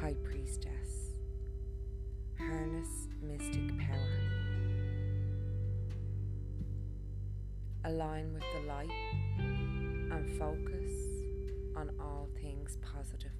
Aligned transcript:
High 0.00 0.16
Priestess. 0.24 1.12
Harness 2.38 3.08
mystic 3.20 3.68
power. 3.78 4.18
Align 7.84 8.32
with 8.32 8.42
the 8.54 8.66
light 8.66 8.88
and 9.38 10.38
focus 10.38 10.90
on 11.76 11.90
all 12.00 12.30
things 12.40 12.78
positive. 12.80 13.30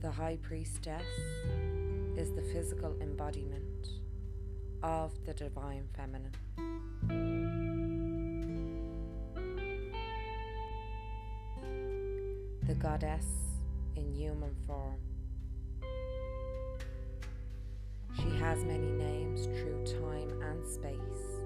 The 0.00 0.10
High 0.10 0.38
Priestess 0.42 1.06
is 2.16 2.32
the 2.32 2.42
physical 2.52 2.96
embodiment 3.00 3.90
of 4.82 5.12
the 5.24 5.34
Divine 5.34 5.86
Feminine. 5.94 7.49
The 12.70 12.76
Goddess 12.76 13.26
in 13.96 14.14
human 14.14 14.54
form. 14.64 15.00
She 18.14 18.30
has 18.38 18.62
many 18.62 18.92
names 18.92 19.46
through 19.46 19.84
time 19.86 20.40
and 20.40 20.64
space, 20.64 21.42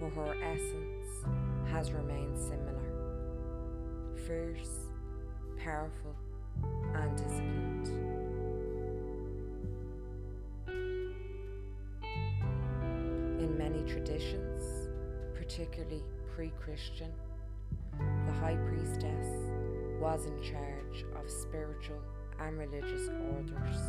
but 0.00 0.08
her 0.08 0.34
essence 0.42 1.24
has 1.70 1.92
remained 1.92 2.36
similar 2.36 2.82
fierce, 4.26 4.88
powerful, 5.56 6.16
and 6.96 7.16
disciplined. 7.16 7.86
In 13.40 13.56
many 13.56 13.84
traditions, 13.84 14.88
particularly 15.36 16.02
pre 16.34 16.50
Christian, 16.60 17.12
the 18.26 18.32
High 18.32 18.56
Priestess 18.56 19.47
was 20.00 20.26
in 20.26 20.40
charge 20.42 21.04
of 21.16 21.30
spiritual 21.30 22.00
and 22.40 22.58
religious 22.58 23.08
orders 23.34 23.80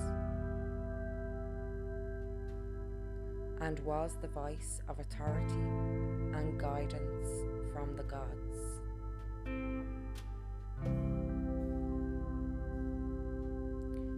and 3.62 3.80
was 3.81 4.16
the 4.22 4.28
voice 4.28 4.81
of 4.88 5.00
authority 5.00 5.53
and 6.34 6.59
guidance 6.59 7.30
from 7.74 7.96
the 7.96 8.03
gods. 8.03 8.80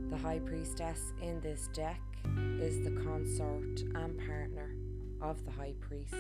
The 0.09 0.17
High 0.17 0.39
Priestess 0.39 1.13
in 1.21 1.39
this 1.41 1.67
deck 1.73 2.01
is 2.59 2.83
the 2.83 2.91
consort 2.91 3.81
and 3.95 4.17
partner 4.17 4.75
of 5.21 5.43
the 5.45 5.51
High 5.51 5.73
Priest. 5.79 6.13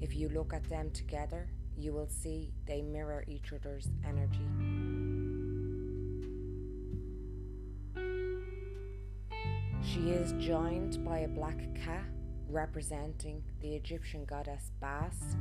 If 0.00 0.16
you 0.16 0.28
look 0.28 0.52
at 0.52 0.68
them 0.68 0.90
together, 0.90 1.48
you 1.76 1.92
will 1.92 2.08
see 2.08 2.52
they 2.66 2.82
mirror 2.82 3.24
each 3.26 3.52
other's 3.52 3.88
energy. 4.06 4.46
She 9.82 10.10
is 10.10 10.32
joined 10.44 11.04
by 11.04 11.18
a 11.20 11.28
black 11.28 11.58
cat 11.74 12.04
representing 12.48 13.42
the 13.60 13.74
Egyptian 13.74 14.24
goddess 14.24 14.70
Bast, 14.80 15.36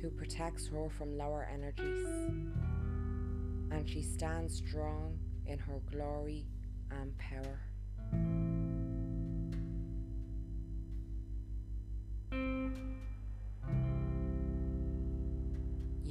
who 0.00 0.10
protects 0.10 0.68
her 0.68 0.88
from 0.90 1.18
lower 1.18 1.48
energies, 1.52 2.06
and 3.70 3.88
she 3.88 4.02
stands 4.02 4.56
strong 4.56 5.18
in 5.46 5.58
her 5.58 5.80
glory 5.90 6.46
and 6.90 7.16
power. 7.18 7.60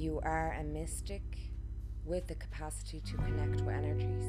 You 0.00 0.18
are 0.22 0.56
a 0.58 0.64
mystic 0.64 1.22
with 2.06 2.26
the 2.26 2.34
capacity 2.34 3.00
to 3.00 3.16
connect 3.18 3.60
with 3.60 3.68
energies 3.68 4.24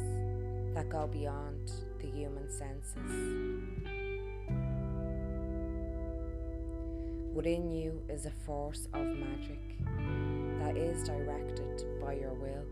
that 0.76 0.90
go 0.90 1.08
beyond 1.08 1.72
the 2.02 2.08
human 2.08 2.52
senses. 2.52 2.98
Within 7.34 7.72
you 7.72 8.02
is 8.10 8.26
a 8.26 8.32
force 8.46 8.90
of 8.94 9.06
magic 9.06 9.62
that 10.60 10.76
is 10.76 11.08
directed 11.08 11.86
by 12.02 12.16
your 12.16 12.34
will. 12.34 12.66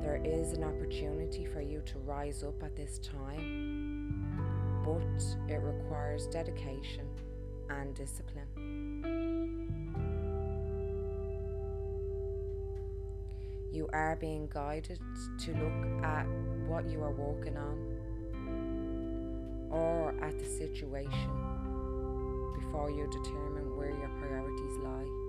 There 0.00 0.22
is 0.24 0.52
an 0.52 0.62
opportunity 0.62 1.44
for 1.44 1.60
you 1.60 1.82
to 1.86 1.98
rise 1.98 2.44
up 2.44 2.62
at 2.62 2.76
this 2.76 3.00
time, 3.00 4.38
but 4.84 5.52
it 5.52 5.60
requires 5.60 6.28
dedication 6.28 7.08
and 7.70 7.94
discipline. 7.94 8.46
You 13.72 13.88
are 13.92 14.16
being 14.16 14.48
guided 14.52 15.00
to 15.40 15.50
look 15.52 16.04
at 16.04 16.26
what 16.66 16.88
you 16.88 17.02
are 17.02 17.12
working 17.12 17.56
on 17.56 17.76
or 19.70 20.14
at 20.24 20.38
the 20.38 20.44
situation 20.44 21.30
before 22.58 22.90
you 22.90 23.06
determine 23.10 23.76
where 23.76 23.90
your 23.90 24.08
priorities 24.18 24.76
lie. 24.82 25.26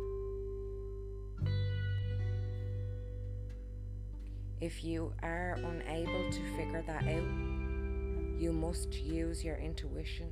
If 4.61 4.83
you 4.83 5.13
are 5.21 5.57
unable 5.57 6.31
to 6.31 6.55
figure 6.55 6.83
that 6.87 7.03
out, 7.03 8.39
you 8.39 8.51
must 8.53 8.93
use 8.93 9.43
your 9.43 9.57
intuition 9.57 10.31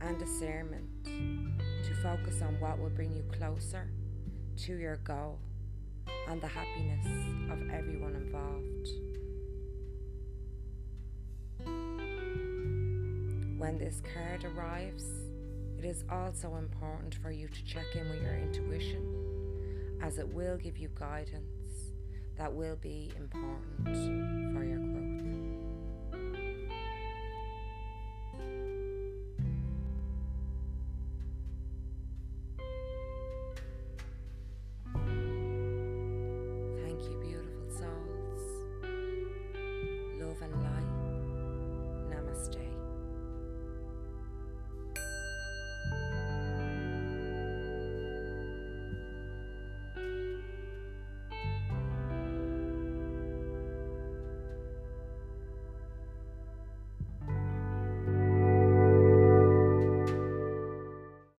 and 0.00 0.18
discernment 0.18 0.88
to 1.04 1.94
focus 2.02 2.42
on 2.42 2.58
what 2.60 2.78
will 2.78 2.90
bring 2.90 3.12
you 3.14 3.22
closer 3.38 3.88
to 4.56 4.76
your 4.76 4.96
goal 4.98 5.38
and 6.28 6.40
the 6.40 6.46
happiness 6.46 7.06
of 7.50 7.70
everyone 7.70 8.14
involved. 8.14 8.88
When 13.58 13.78
this 13.78 14.02
card 14.14 14.44
arrives, 14.44 15.04
it 15.78 15.84
is 15.84 16.04
also 16.10 16.56
important 16.56 17.14
for 17.16 17.30
you 17.30 17.48
to 17.48 17.64
check 17.64 17.86
in 17.94 18.08
with 18.08 18.22
your 18.22 18.36
intuition 18.36 19.16
as 20.02 20.18
it 20.18 20.28
will 20.28 20.56
give 20.56 20.76
you 20.78 20.88
guidance 20.94 21.92
that 22.36 22.52
will 22.52 22.76
be 22.76 23.10
important 23.18 23.96